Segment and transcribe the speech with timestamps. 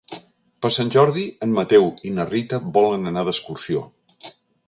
[0.65, 3.87] Per Sant Jordi en Mateu i na Rita volen anar d'excursió.